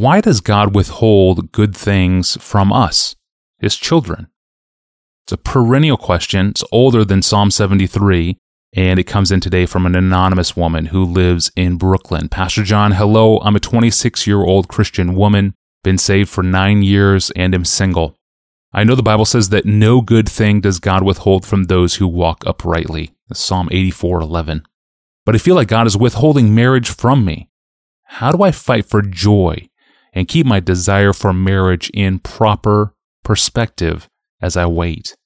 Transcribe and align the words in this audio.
why 0.00 0.22
does 0.22 0.40
God 0.40 0.74
withhold 0.74 1.52
good 1.52 1.76
things 1.76 2.38
from 2.40 2.72
us, 2.72 3.14
his 3.58 3.76
children? 3.76 4.28
It's 5.24 5.32
a 5.32 5.36
perennial 5.36 5.98
question. 5.98 6.48
It's 6.48 6.64
older 6.72 7.04
than 7.04 7.20
Psalm 7.20 7.50
73, 7.50 8.38
and 8.72 8.98
it 8.98 9.04
comes 9.04 9.30
in 9.30 9.40
today 9.40 9.66
from 9.66 9.84
an 9.84 9.94
anonymous 9.94 10.56
woman 10.56 10.86
who 10.86 11.04
lives 11.04 11.52
in 11.54 11.76
Brooklyn. 11.76 12.30
Pastor 12.30 12.64
John, 12.64 12.92
hello. 12.92 13.40
I'm 13.40 13.56
a 13.56 13.60
26 13.60 14.26
year 14.26 14.38
old 14.38 14.68
Christian 14.68 15.14
woman, 15.14 15.52
been 15.84 15.98
saved 15.98 16.30
for 16.30 16.42
nine 16.42 16.82
years, 16.82 17.30
and 17.36 17.54
am 17.54 17.66
single. 17.66 18.16
I 18.72 18.84
know 18.84 18.94
the 18.94 19.02
Bible 19.02 19.26
says 19.26 19.50
that 19.50 19.66
no 19.66 20.00
good 20.00 20.30
thing 20.30 20.62
does 20.62 20.80
God 20.80 21.02
withhold 21.02 21.44
from 21.44 21.64
those 21.64 21.96
who 21.96 22.08
walk 22.08 22.42
uprightly. 22.46 23.10
Psalm 23.34 23.68
84:11. 23.70 24.64
But 25.26 25.34
I 25.34 25.38
feel 25.38 25.56
like 25.56 25.68
God 25.68 25.86
is 25.86 25.94
withholding 25.94 26.54
marriage 26.54 26.88
from 26.88 27.22
me. 27.22 27.50
How 28.04 28.32
do 28.32 28.42
I 28.42 28.50
fight 28.50 28.86
for 28.86 29.02
joy 29.02 29.69
and 30.12 30.28
keep 30.28 30.46
my 30.46 30.60
desire 30.60 31.12
for 31.12 31.32
marriage 31.32 31.90
in 31.94 32.18
proper 32.18 32.94
perspective 33.22 34.08
as 34.40 34.56
I 34.56 34.66
wait? 34.66 35.16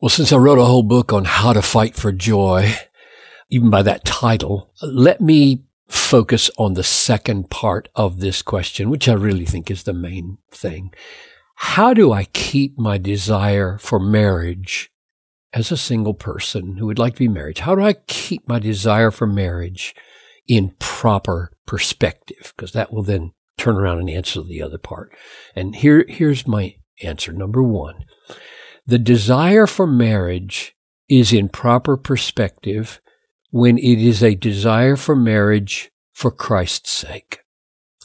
Well, 0.00 0.10
since 0.10 0.32
I 0.32 0.36
wrote 0.36 0.58
a 0.58 0.64
whole 0.64 0.82
book 0.82 1.12
on 1.12 1.24
how 1.24 1.52
to 1.52 1.62
fight 1.62 1.96
for 1.96 2.12
joy, 2.12 2.72
even 3.50 3.70
by 3.70 3.82
that 3.82 4.04
title, 4.04 4.72
let 4.82 5.20
me 5.20 5.64
focus 5.88 6.50
on 6.58 6.74
the 6.74 6.84
second 6.84 7.50
part 7.50 7.88
of 7.94 8.20
this 8.20 8.42
question, 8.42 8.90
which 8.90 9.08
I 9.08 9.14
really 9.14 9.46
think 9.46 9.70
is 9.70 9.84
the 9.84 9.94
main 9.94 10.38
thing. 10.50 10.92
How 11.56 11.92
do 11.94 12.12
I 12.12 12.24
keep 12.24 12.78
my 12.78 12.98
desire 12.98 13.78
for 13.78 13.98
marriage 13.98 14.90
as 15.52 15.72
a 15.72 15.76
single 15.76 16.14
person 16.14 16.76
who 16.76 16.86
would 16.86 16.98
like 16.98 17.14
to 17.14 17.20
be 17.20 17.28
married? 17.28 17.58
How 17.58 17.74
do 17.74 17.82
I 17.82 17.94
keep 18.06 18.46
my 18.46 18.58
desire 18.58 19.10
for 19.10 19.26
marriage 19.26 19.94
in 20.46 20.74
proper 20.78 21.50
perspective? 21.66 22.52
Because 22.56 22.72
that 22.72 22.92
will 22.92 23.02
then 23.02 23.32
turn 23.58 23.76
around 23.76 23.98
and 23.98 24.10
answer 24.10 24.42
the 24.42 24.62
other 24.62 24.78
part. 24.78 25.12
And 25.54 25.74
here, 25.76 26.04
here's 26.08 26.46
my 26.46 26.76
answer. 27.02 27.32
Number 27.32 27.62
one, 27.62 28.04
the 28.86 28.98
desire 28.98 29.66
for 29.66 29.86
marriage 29.86 30.74
is 31.08 31.32
in 31.32 31.48
proper 31.48 31.96
perspective 31.96 33.00
when 33.50 33.78
it 33.78 33.98
is 33.98 34.22
a 34.22 34.34
desire 34.34 34.96
for 34.96 35.16
marriage 35.16 35.90
for 36.12 36.30
Christ's 36.30 36.90
sake. 36.90 37.40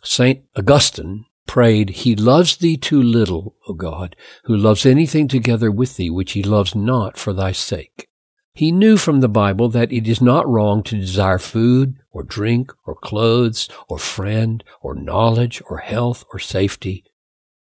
St. 0.03 0.43
Augustine 0.57 1.25
prayed, 1.47 1.91
He 1.91 2.15
loves 2.15 2.57
thee 2.57 2.77
too 2.77 3.01
little, 3.01 3.55
O 3.67 3.73
God, 3.73 4.15
who 4.45 4.55
loves 4.55 4.85
anything 4.85 5.27
together 5.27 5.71
with 5.71 5.97
thee 5.97 6.09
which 6.09 6.33
he 6.33 6.43
loves 6.43 6.75
not 6.75 7.17
for 7.17 7.33
thy 7.33 7.51
sake. 7.51 8.07
He 8.55 8.71
knew 8.71 8.97
from 8.97 9.21
the 9.21 9.29
Bible 9.29 9.67
that 9.69 9.91
it 9.91 10.07
is 10.07 10.21
not 10.21 10.47
wrong 10.47 10.83
to 10.83 10.95
desire 10.95 11.39
food 11.39 11.95
or 12.11 12.23
drink 12.23 12.71
or 12.85 12.93
clothes 12.93 13.67
or 13.87 13.97
friend 13.97 14.63
or 14.81 14.93
knowledge 14.93 15.61
or 15.69 15.79
health 15.79 16.23
or 16.31 16.37
safety 16.37 17.03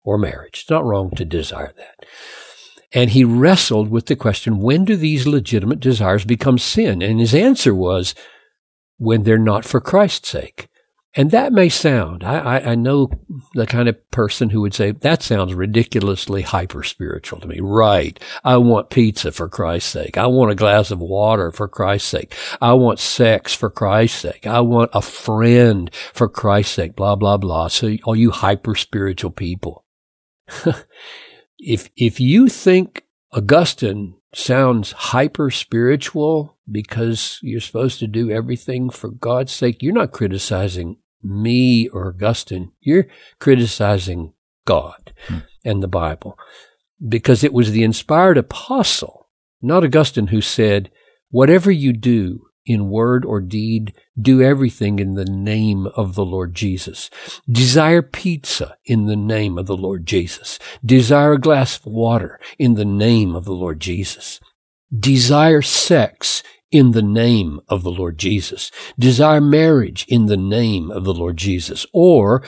or 0.05 0.19
marriage. 0.19 0.61
It's 0.63 0.71
not 0.71 0.85
wrong 0.85 1.11
to 1.13 1.25
desire 1.25 1.73
that. 1.77 2.07
And 2.93 3.11
he 3.11 3.25
wrestled 3.25 3.91
with 3.91 4.05
the 4.07 4.17
question, 4.17 4.59
when 4.59 4.85
do 4.85 4.95
these 4.97 5.27
legitimate 5.27 5.81
desires 5.81 6.27
become 6.27 6.59
sin? 6.59 7.01
And 7.01 7.19
his 7.19 7.35
answer 7.35 7.75
was, 7.75 8.15
when 8.99 9.23
they're 9.23 9.39
not 9.39 9.65
for 9.65 9.81
Christ's 9.81 10.29
sake. 10.29 10.69
And 11.15 11.31
that 11.31 11.53
may 11.53 11.69
sound, 11.69 12.25
I, 12.25 12.39
I, 12.39 12.71
I, 12.71 12.75
know 12.75 13.11
the 13.53 13.67
kind 13.67 13.87
of 13.87 14.11
person 14.11 14.49
who 14.49 14.63
would 14.63 14.73
say, 14.73 14.93
that 14.93 15.23
sounds 15.23 15.53
ridiculously 15.53 16.41
hyper 16.41 16.83
spiritual 16.83 17.39
to 17.41 17.47
me. 17.47 17.61
Right. 17.61 18.19
I 18.43 18.57
want 18.57 18.89
pizza 18.89 19.31
for 19.31 19.47
Christ's 19.47 19.91
sake. 19.91 20.17
I 20.17 20.27
want 20.27 20.53
a 20.53 20.55
glass 20.55 20.91
of 20.91 21.01
water 21.01 21.53
for 21.53 21.69
Christ's 21.69 22.09
sake. 22.09 22.35
I 22.63 22.73
want 22.73 22.99
sex 22.99 23.53
for 23.55 23.69
Christ's 23.69 24.21
sake. 24.21 24.47
I 24.47 24.61
want 24.61 24.91
a 24.95 25.03
friend 25.03 25.91
for 26.15 26.31
Christ's 26.31 26.77
sake. 26.77 26.97
Blah, 26.97 27.17
blah, 27.17 27.37
blah. 27.37 27.69
So 27.69 27.95
all 28.05 28.17
you 28.17 28.31
hyper 28.31 28.75
spiritual 28.75 29.33
people. 29.33 29.85
if, 31.59 31.91
if 31.95 32.21
you 32.21 32.49
think 32.49 33.05
Augustine 33.33 34.17
sounds 34.35 34.93
hyper 34.93 35.51
spiritual 35.51 36.57
because 36.71 37.39
you're 37.43 37.61
supposed 37.61 37.99
to 37.99 38.07
do 38.07 38.31
everything 38.31 38.89
for 38.89 39.11
God's 39.11 39.53
sake, 39.53 39.83
you're 39.83 39.93
not 39.93 40.13
criticizing 40.13 40.97
me 41.23 41.89
or 41.89 42.09
Augustine. 42.09 42.73
You're 42.81 43.07
criticizing 43.39 44.33
God 44.65 45.13
hmm. 45.27 45.39
and 45.65 45.83
the 45.83 45.89
Bible 45.89 46.39
because 47.07 47.43
it 47.43 47.53
was 47.53 47.73
the 47.73 47.83
inspired 47.83 48.39
apostle, 48.39 49.29
not 49.61 49.85
Augustine, 49.85 50.29
who 50.29 50.41
said, 50.41 50.91
whatever 51.31 51.71
you 51.71 51.93
do 51.93 52.47
in 52.65 52.91
word 52.91 53.25
or 53.25 53.41
deed, 53.41 53.93
do 54.21 54.41
everything 54.41 54.99
in 54.99 55.15
the 55.15 55.25
name 55.25 55.87
of 55.97 56.15
the 56.15 56.25
Lord 56.25 56.55
Jesus. 56.55 57.11
Desire 57.51 58.03
pizza 58.03 58.77
in 58.85 59.07
the 59.07 59.17
name 59.17 59.59
of 59.59 59.67
the 59.67 59.77
Lord 59.77 60.07
Jesus. 60.07 60.59
Desire 60.85 61.33
a 61.33 61.41
glass 61.41 61.79
of 61.79 61.87
water 61.87 62.39
in 62.59 62.75
the 62.75 62.85
name 62.85 63.35
of 63.35 63.45
the 63.45 63.55
Lord 63.55 63.81
Jesus. 63.81 64.39
Desire 64.97 65.63
sex 65.63 66.43
in 66.73 66.93
the 66.93 67.03
name 67.03 67.61
of 67.69 67.83
the 67.83 67.91
Lord 67.91 68.19
Jesus. 68.19 68.71
Desire 68.99 69.41
marriage 69.41 70.05
in 70.09 70.27
the 70.27 70.37
name 70.37 70.91
of 70.91 71.05
the 71.05 71.15
Lord 71.15 71.37
Jesus. 71.37 71.87
Or 71.93 72.43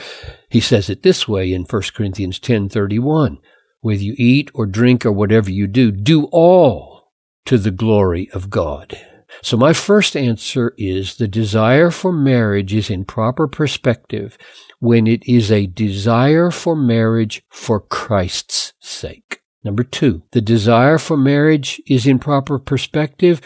he 0.49 0.59
says 0.59 0.89
it 0.89 1.03
this 1.03 1.27
way 1.27 1.53
in 1.53 1.63
1 1.63 1.93
Corinthians 1.93 2.39
10:31, 2.39 3.37
whether 3.81 4.01
you 4.01 4.15
eat 4.17 4.49
or 4.53 4.65
drink 4.65 5.05
or 5.05 5.11
whatever 5.11 5.51
you 5.51 5.67
do, 5.67 5.91
do 5.91 6.25
all 6.31 7.11
to 7.45 7.57
the 7.57 7.71
glory 7.71 8.29
of 8.33 8.49
God. 8.49 8.97
So 9.41 9.57
my 9.57 9.73
first 9.73 10.15
answer 10.15 10.73
is 10.77 11.15
the 11.15 11.27
desire 11.27 11.91
for 11.91 12.11
marriage 12.11 12.73
is 12.73 12.89
in 12.89 13.05
proper 13.05 13.47
perspective 13.47 14.37
when 14.79 15.07
it 15.07 15.27
is 15.27 15.51
a 15.51 15.67
desire 15.67 16.51
for 16.51 16.75
marriage 16.75 17.43
for 17.49 17.79
Christ's 17.79 18.73
sake. 18.79 19.41
Number 19.63 19.83
two, 19.83 20.23
the 20.31 20.41
desire 20.41 20.97
for 20.97 21.17
marriage 21.17 21.81
is 21.87 22.05
in 22.05 22.19
proper 22.19 22.59
perspective 22.59 23.41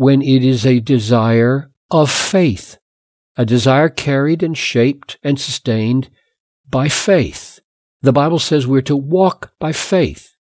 when 0.00 0.22
it 0.22 0.42
is 0.42 0.64
a 0.64 0.80
desire 0.80 1.70
of 1.90 2.10
faith, 2.10 2.78
a 3.36 3.44
desire 3.44 3.90
carried 3.90 4.42
and 4.42 4.56
shaped 4.56 5.18
and 5.22 5.38
sustained 5.38 6.08
by 6.66 6.88
faith. 6.88 7.60
The 8.00 8.10
Bible 8.10 8.38
says 8.38 8.66
we're 8.66 8.80
to 8.80 8.96
walk 8.96 9.52
by 9.58 9.72
faith. 9.72 10.36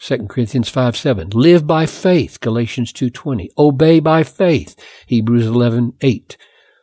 2 0.00 0.28
Corinthians 0.28 0.70
5 0.70 0.96
7. 0.96 1.28
Live 1.34 1.66
by 1.66 1.84
faith, 1.84 2.40
Galatians 2.40 2.90
2.20. 2.90 3.48
Obey 3.58 4.00
by 4.00 4.22
faith, 4.22 4.82
Hebrews 5.06 5.46
11 5.46 5.92
8. 6.00 6.38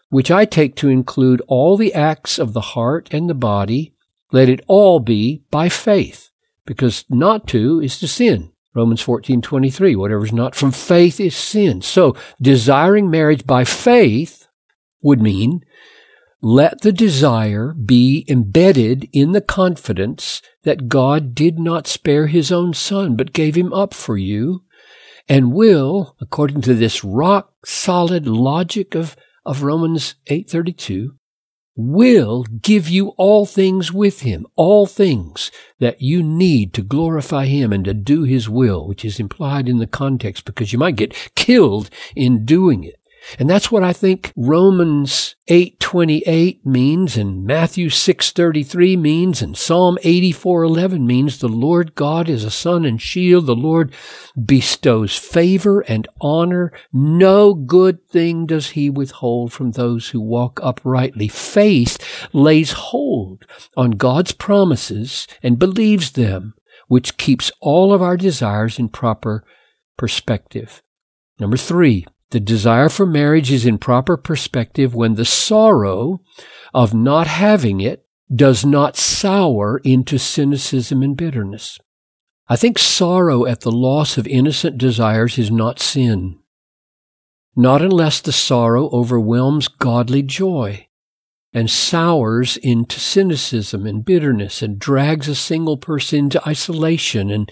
Which 0.09 0.29
I 0.29 0.45
take 0.45 0.75
to 0.75 0.87
include 0.87 1.41
all 1.47 1.77
the 1.77 1.95
acts 1.95 2.37
of 2.37 2.53
the 2.53 2.61
heart 2.77 3.09
and 3.11 3.27
the 3.27 3.33
body. 3.33 3.95
Let 4.31 4.49
it 4.49 4.61
all 4.67 4.99
be 4.99 5.41
by 5.49 5.67
faith, 5.67 6.29
because 6.67 7.05
not 7.09 7.47
to 7.47 7.81
is 7.81 7.97
to 8.01 8.07
sin. 8.07 8.51
Romans 8.79 9.03
14:23 9.03 9.93
whatever 9.97 10.23
is 10.23 10.31
not 10.31 10.55
from 10.55 10.71
faith 10.71 11.19
is 11.19 11.35
sin. 11.35 11.81
So 11.81 12.15
desiring 12.41 13.09
marriage 13.09 13.45
by 13.45 13.65
faith 13.65 14.47
would 15.01 15.21
mean 15.21 15.65
let 16.41 16.79
the 16.79 16.93
desire 16.93 17.73
be 17.73 18.23
embedded 18.29 19.09
in 19.11 19.33
the 19.33 19.41
confidence 19.41 20.41
that 20.63 20.87
God 20.87 21.35
did 21.35 21.59
not 21.59 21.87
spare 21.87 22.27
his 22.27 22.53
own 22.53 22.73
son 22.73 23.17
but 23.17 23.33
gave 23.33 23.55
him 23.55 23.73
up 23.73 23.93
for 23.93 24.17
you 24.17 24.63
and 25.27 25.51
will 25.51 26.15
according 26.21 26.61
to 26.61 26.73
this 26.73 27.03
rock 27.03 27.51
solid 27.65 28.27
logic 28.27 28.95
of 28.95 29.17
of 29.45 29.63
Romans 29.63 30.15
8:32 30.27 31.18
will 31.79 32.43
give 32.61 32.89
you 32.89 33.09
all 33.15 33.45
things 33.45 33.93
with 33.93 34.19
him, 34.19 34.45
all 34.57 34.85
things 34.85 35.49
that 35.79 36.01
you 36.01 36.21
need 36.21 36.73
to 36.73 36.81
glorify 36.81 37.45
him 37.45 37.71
and 37.71 37.85
to 37.85 37.93
do 37.93 38.23
his 38.23 38.49
will, 38.49 38.85
which 38.85 39.05
is 39.05 39.17
implied 39.17 39.69
in 39.69 39.77
the 39.77 39.87
context 39.87 40.43
because 40.43 40.73
you 40.73 40.79
might 40.79 40.97
get 40.97 41.31
killed 41.35 41.89
in 42.17 42.43
doing 42.43 42.83
it. 42.83 42.99
And 43.37 43.49
that's 43.49 43.71
what 43.71 43.83
I 43.83 43.93
think 43.93 44.31
Romans 44.35 45.35
8:28 45.47 46.65
means 46.65 47.17
and 47.17 47.43
Matthew 47.43 47.89
6:33 47.89 48.95
means 48.95 49.41
and 49.41 49.57
Psalm 49.57 49.97
84:11 50.03 51.05
means 51.05 51.37
the 51.37 51.47
Lord 51.47 51.95
God 51.95 52.29
is 52.29 52.43
a 52.43 52.51
sun 52.51 52.85
and 52.85 53.01
shield. 53.01 53.45
The 53.45 53.55
Lord 53.55 53.91
bestows 54.41 55.17
favor 55.17 55.81
and 55.81 56.07
honor. 56.21 56.71
No 56.93 57.53
good 57.53 58.07
thing 58.07 58.45
does 58.45 58.69
he 58.69 58.89
withhold 58.89 59.51
from 59.53 59.71
those 59.71 60.09
who 60.09 60.21
walk 60.21 60.59
uprightly. 60.63 61.27
Faith 61.27 61.97
lays 62.33 62.71
hold 62.71 63.45
on 63.75 63.91
God's 63.91 64.31
promises 64.31 65.27
and 65.43 65.59
believes 65.59 66.11
them 66.11 66.53
which 66.87 67.17
keeps 67.17 67.51
all 67.61 67.93
of 67.93 68.01
our 68.01 68.17
desires 68.17 68.79
in 68.79 68.89
proper 68.89 69.45
perspective. 69.97 70.81
Number 71.39 71.55
3 71.55 72.05
the 72.31 72.39
desire 72.39 72.89
for 72.89 73.05
marriage 73.05 73.51
is 73.51 73.65
in 73.65 73.77
proper 73.77 74.15
perspective 74.17 74.93
when 74.93 75.15
the 75.15 75.25
sorrow 75.25 76.21
of 76.73 76.93
not 76.93 77.27
having 77.27 77.81
it 77.81 78.05
does 78.33 78.63
not 78.65 78.95
sour 78.95 79.79
into 79.83 80.19
cynicism 80.19 81.01
and 81.01 81.17
bitterness. 81.17 81.79
I 82.47 82.55
think 82.55 82.77
sorrow 82.77 83.45
at 83.45 83.61
the 83.61 83.71
loss 83.71 84.17
of 84.17 84.27
innocent 84.27 84.77
desires 84.77 85.37
is 85.37 85.49
not 85.49 85.79
sin. 85.79 86.39
Not 87.55 87.81
unless 87.81 88.21
the 88.21 88.31
sorrow 88.31 88.89
overwhelms 88.91 89.67
godly 89.67 90.21
joy. 90.23 90.87
and 91.51 91.69
sours 91.69 92.57
into 92.57 92.99
cynicism 92.99 93.87
and 93.87 94.05
bitterness 94.05 94.61
and 94.61 94.77
drags 94.77 95.27
a 95.27 95.35
single 95.35 95.77
person 95.77 96.19
into 96.19 96.47
isolation 96.47 97.31
and 97.31 97.51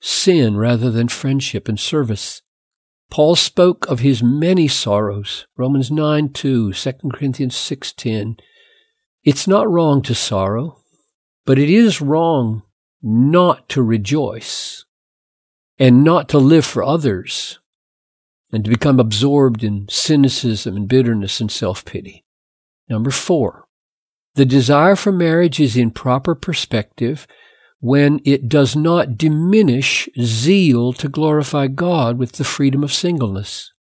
sin 0.00 0.56
rather 0.56 0.90
than 0.90 1.08
friendship 1.08 1.68
and 1.68 1.80
service. 1.80 2.42
Paul 3.10 3.36
spoke 3.36 3.86
of 3.86 4.00
his 4.00 4.22
many 4.22 4.68
sorrows, 4.68 5.46
Romans 5.56 5.90
9 5.90 6.30
2, 6.30 6.72
2 6.72 6.92
Corinthians 7.12 7.56
6 7.56 7.92
10. 7.92 8.36
It's 9.24 9.48
not 9.48 9.70
wrong 9.70 10.02
to 10.02 10.14
sorrow, 10.14 10.78
but 11.46 11.58
it 11.58 11.70
is 11.70 12.00
wrong 12.00 12.62
not 13.02 13.68
to 13.70 13.82
rejoice 13.82 14.84
and 15.78 16.04
not 16.04 16.28
to 16.28 16.38
live 16.38 16.66
for 16.66 16.82
others 16.82 17.58
and 18.52 18.64
to 18.64 18.70
become 18.70 18.98
absorbed 18.98 19.62
in 19.62 19.86
cynicism 19.88 20.76
and 20.76 20.88
bitterness 20.88 21.40
and 21.40 21.50
self 21.50 21.84
pity. 21.84 22.24
Number 22.88 23.10
four, 23.10 23.66
the 24.34 24.46
desire 24.46 24.96
for 24.96 25.12
marriage 25.12 25.60
is 25.60 25.76
in 25.76 25.90
proper 25.90 26.34
perspective 26.34 27.26
when 27.80 28.20
it 28.24 28.48
does 28.48 28.74
not 28.74 29.16
diminish 29.16 30.08
zeal 30.20 30.92
to 30.92 31.08
glorify 31.08 31.66
God 31.68 32.18
with 32.18 32.32
the 32.32 32.44
freedom 32.44 32.82
of 32.82 32.92
singleness. 32.92 33.72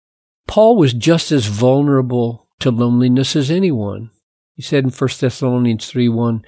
Paul 0.45 0.77
was 0.77 0.93
just 0.93 1.31
as 1.31 1.47
vulnerable 1.47 2.47
to 2.59 2.71
loneliness 2.71 3.35
as 3.35 3.51
anyone. 3.51 4.11
He 4.55 4.61
said 4.61 4.83
in 4.83 4.91
1 4.91 5.09
Thessalonians 5.19 5.87
3 5.87 6.09
1, 6.09 6.43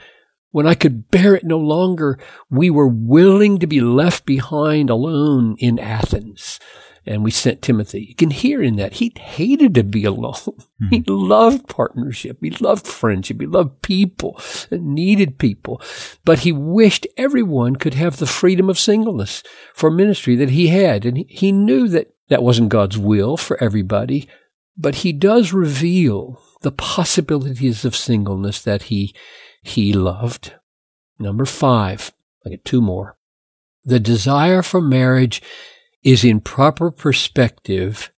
when 0.51 0.65
I 0.65 0.73
could 0.73 1.11
bear 1.11 1.35
it 1.35 1.43
no 1.43 1.59
longer, 1.59 2.17
we 2.49 2.71
were 2.71 2.87
willing 2.87 3.59
to 3.59 3.67
be 3.67 3.81
left 3.81 4.25
behind 4.25 4.89
alone 4.89 5.55
in 5.59 5.77
Athens 5.77 6.59
and 7.09 7.23
we 7.23 7.31
sent 7.31 7.63
Timothy. 7.63 8.01
You 8.01 8.15
can 8.15 8.29
hear 8.29 8.61
in 8.61 8.75
that 8.75 8.93
he 8.93 9.11
hated 9.17 9.73
to 9.73 9.83
be 9.83 10.05
alone. 10.05 10.35
Mm-hmm. 10.79 10.95
He 10.95 11.03
loved 11.07 11.67
partnership. 11.67 12.37
He 12.39 12.51
loved 12.51 12.87
friendship. 12.87 13.41
He 13.41 13.47
loved 13.47 13.81
people 13.81 14.39
and 14.71 14.95
needed 14.95 15.37
people. 15.37 15.81
But 16.23 16.39
he 16.39 16.53
wished 16.53 17.05
everyone 17.17 17.75
could 17.75 17.95
have 17.95 18.15
the 18.15 18.25
freedom 18.25 18.69
of 18.69 18.79
singleness 18.79 19.43
for 19.73 19.91
ministry 19.91 20.37
that 20.37 20.51
he 20.51 20.67
had. 20.67 21.05
And 21.05 21.25
he 21.27 21.51
knew 21.51 21.89
that 21.89 22.15
that 22.29 22.43
wasn't 22.43 22.69
God's 22.69 22.97
will 22.97 23.35
for 23.35 23.61
everybody, 23.61 24.29
but 24.77 24.95
he 24.95 25.11
does 25.11 25.51
reveal 25.51 26.41
the 26.61 26.71
possibilities 26.71 27.83
of 27.83 27.93
singleness 27.93 28.61
that 28.61 28.83
he, 28.83 29.13
he 29.61 29.91
loved. 29.91 30.53
Number 31.19 31.43
five, 31.43 32.13
I 32.45 32.51
get 32.51 32.63
two 32.63 32.81
more. 32.81 33.17
The 33.83 33.99
desire 33.99 34.61
for 34.61 34.79
marriage 34.79 35.41
is 36.03 36.23
in 36.23 36.39
proper 36.39 36.91
perspective 36.91 38.11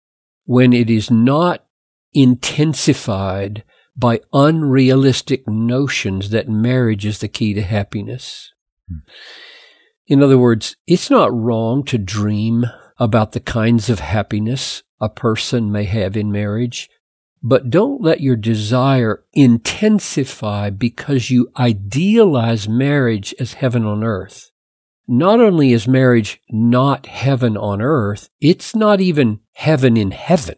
when 0.45 0.73
it 0.73 0.91
is 0.91 1.11
not 1.11 1.65
intensified 2.13 3.65
by 3.97 4.21
unrealistic 4.33 5.47
notions 5.47 6.31
that 6.31 6.49
marriage 6.49 7.05
is 7.07 7.19
the 7.19 7.29
key 7.29 7.55
to 7.55 7.63
happiness. 7.63 8.53
Hmm. 8.89 8.99
In 10.07 10.23
other 10.23 10.39
words, 10.39 10.77
it's 10.87 11.11
not 11.11 11.33
wrong 11.33 11.85
to 11.85 11.99
dream 11.99 12.67
about 12.99 13.33
the 13.33 13.41
kinds 13.41 13.89
of 13.89 14.01
happiness 14.01 14.83
a 15.01 15.09
person 15.09 15.71
may 15.71 15.85
have 15.85 16.17
in 16.17 16.33
marriage, 16.33 16.89
but 17.43 17.71
don't 17.71 18.03
let 18.03 18.21
your 18.21 18.37
desire 18.37 19.25
intensify 19.33 20.69
because 20.69 21.31
you 21.31 21.51
idealize 21.59 22.69
marriage 22.69 23.35
as 23.39 23.55
heaven 23.55 23.87
on 23.87 24.05
earth 24.05 24.51
not 25.11 25.41
only 25.41 25.73
is 25.73 25.89
marriage 25.89 26.41
not 26.51 27.07
heaven 27.07 27.57
on 27.57 27.83
earth, 27.83 28.31
it's 28.41 28.77
not 28.77 29.01
even 29.01 29.41
heaven 29.55 29.97
in 29.97 30.13
heaven. 30.13 30.55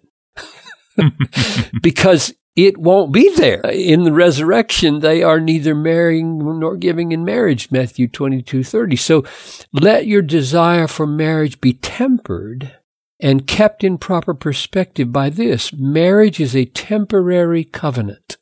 because 1.82 2.34
it 2.54 2.76
won't 2.76 3.12
be 3.12 3.34
there. 3.34 3.62
In 3.62 4.02
the 4.02 4.12
resurrection, 4.12 5.00
they 5.00 5.22
are 5.22 5.40
neither 5.40 5.74
marrying 5.74 6.60
nor 6.60 6.76
giving 6.76 7.12
in 7.12 7.24
marriage, 7.24 7.70
Matthew 7.70 8.08
22, 8.08 8.62
30. 8.62 8.96
So 8.96 9.24
let 9.72 10.06
your 10.06 10.20
desire 10.20 10.86
for 10.86 11.06
marriage 11.06 11.58
be 11.62 11.72
tempered 11.72 12.76
and 13.18 13.46
kept 13.46 13.82
in 13.82 13.96
proper 13.96 14.34
perspective 14.34 15.10
by 15.10 15.30
this. 15.30 15.72
Marriage 15.72 16.40
is 16.40 16.54
a 16.54 16.66
temporary 16.66 17.64
covenant, 17.64 18.36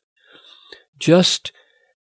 just 0.99 1.53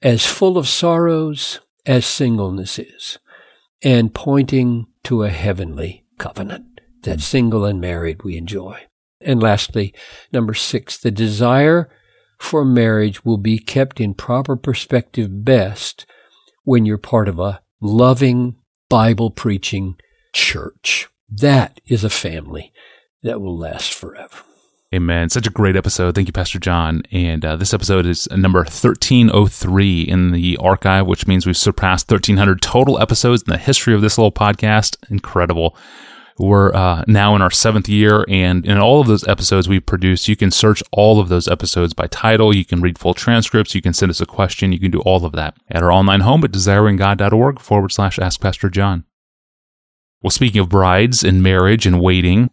as 0.00 0.24
full 0.24 0.56
of 0.56 0.68
sorrows 0.68 1.58
as 1.84 2.06
singleness 2.06 2.78
is 2.78 3.18
and 3.82 4.14
pointing 4.14 4.86
to 5.04 5.22
a 5.22 5.30
heavenly 5.30 6.04
covenant 6.18 6.80
that 7.02 7.20
single 7.20 7.64
and 7.64 7.80
married 7.80 8.22
we 8.22 8.36
enjoy. 8.36 8.80
And 9.20 9.42
lastly, 9.42 9.94
number 10.32 10.54
six, 10.54 10.98
the 10.98 11.10
desire 11.10 11.88
for 12.38 12.64
marriage 12.64 13.24
will 13.24 13.38
be 13.38 13.58
kept 13.58 14.00
in 14.00 14.14
proper 14.14 14.56
perspective 14.56 15.44
best 15.44 16.06
when 16.64 16.84
you're 16.84 16.98
part 16.98 17.28
of 17.28 17.38
a 17.38 17.62
loving, 17.80 18.56
Bible 18.88 19.30
preaching 19.30 19.96
church. 20.34 21.08
That 21.30 21.80
is 21.86 22.04
a 22.04 22.10
family 22.10 22.72
that 23.22 23.40
will 23.40 23.56
last 23.56 23.92
forever. 23.92 24.42
Amen. 24.96 25.28
Such 25.28 25.46
a 25.46 25.50
great 25.50 25.76
episode. 25.76 26.14
Thank 26.14 26.26
you, 26.26 26.32
Pastor 26.32 26.58
John. 26.58 27.02
And 27.12 27.44
uh, 27.44 27.56
this 27.56 27.74
episode 27.74 28.06
is 28.06 28.26
number 28.30 28.60
1303 28.60 30.00
in 30.00 30.30
the 30.32 30.56
archive, 30.56 31.06
which 31.06 31.26
means 31.26 31.44
we've 31.44 31.54
surpassed 31.54 32.10
1300 32.10 32.62
total 32.62 32.98
episodes 32.98 33.42
in 33.42 33.52
the 33.52 33.58
history 33.58 33.94
of 33.94 34.00
this 34.00 34.16
little 34.16 34.32
podcast. 34.32 34.96
Incredible. 35.10 35.76
We're 36.38 36.74
uh, 36.74 37.04
now 37.06 37.36
in 37.36 37.42
our 37.42 37.50
seventh 37.50 37.90
year, 37.90 38.24
and 38.26 38.64
in 38.64 38.78
all 38.78 39.02
of 39.02 39.06
those 39.06 39.26
episodes 39.28 39.68
we've 39.68 39.84
produced, 39.84 40.28
you 40.28 40.36
can 40.36 40.50
search 40.50 40.82
all 40.92 41.20
of 41.20 41.28
those 41.28 41.46
episodes 41.46 41.92
by 41.92 42.06
title. 42.06 42.56
You 42.56 42.64
can 42.64 42.80
read 42.80 42.98
full 42.98 43.14
transcripts. 43.14 43.74
You 43.74 43.82
can 43.82 43.92
send 43.92 44.08
us 44.08 44.22
a 44.22 44.26
question. 44.26 44.72
You 44.72 44.80
can 44.80 44.90
do 44.90 45.00
all 45.00 45.26
of 45.26 45.32
that 45.32 45.58
at 45.70 45.82
our 45.82 45.92
online 45.92 46.20
home 46.20 46.42
at 46.42 46.52
desiringgod.org 46.52 47.60
forward 47.60 47.92
slash 47.92 48.18
ask 48.18 48.40
Pastor 48.40 48.70
John. 48.70 49.04
Well, 50.22 50.30
speaking 50.30 50.62
of 50.62 50.70
brides 50.70 51.22
and 51.22 51.42
marriage 51.42 51.84
and 51.84 52.00
waiting, 52.00 52.50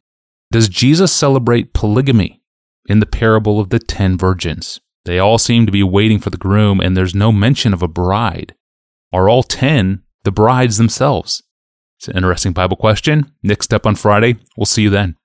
does 0.53 0.69
Jesus 0.69 1.11
celebrate 1.11 1.73
polygamy 1.73 2.39
in 2.85 2.99
the 2.99 3.07
parable 3.07 3.59
of 3.59 3.69
the 3.69 3.79
ten 3.79 4.19
virgins? 4.19 4.79
They 5.03 5.17
all 5.17 5.39
seem 5.39 5.65
to 5.65 5.71
be 5.71 5.81
waiting 5.81 6.19
for 6.19 6.29
the 6.29 6.37
groom, 6.37 6.79
and 6.79 6.95
there's 6.95 7.15
no 7.15 7.31
mention 7.31 7.73
of 7.73 7.81
a 7.81 7.87
bride. 7.87 8.53
Are 9.11 9.27
all 9.27 9.41
ten 9.41 10.03
the 10.23 10.31
brides 10.31 10.77
themselves? 10.77 11.41
It's 11.97 12.07
an 12.07 12.17
interesting 12.17 12.53
Bible 12.53 12.77
question. 12.77 13.31
Next 13.41 13.73
up 13.73 13.87
on 13.87 13.95
Friday. 13.95 14.35
We'll 14.55 14.67
see 14.67 14.83
you 14.83 14.91
then. 14.91 15.17